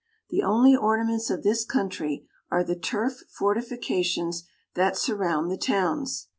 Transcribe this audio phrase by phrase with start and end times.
[0.31, 6.25] The only or naments of this country are the turf fortifications that surround the towns.